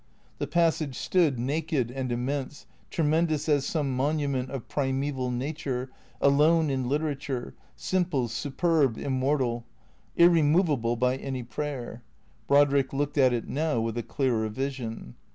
[0.39, 6.71] The passage stood, naked and immense, tre mendous as some monument of primeval nature, alone
[6.71, 9.63] in litera ture, simple, superb, immortal;
[10.15, 12.01] irremovable by any prayer.
[12.47, 15.13] Brodrick looked at it now with a clearer vision.